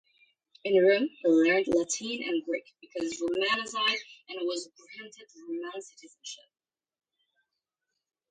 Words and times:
In 0.63 0.83
Rome 0.83 1.09
he 1.11 1.27
learned 1.29 1.67
Latin 1.67 2.23
and 2.23 2.43
Greek, 2.43 2.73
became 2.81 3.07
romanized 3.21 3.75
and 4.29 4.39
was 4.47 4.67
granted 4.75 5.27
Roman 5.47 5.79
citizenship. 5.79 6.45